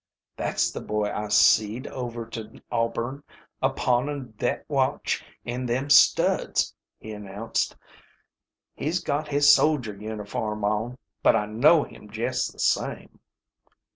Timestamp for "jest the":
12.09-12.57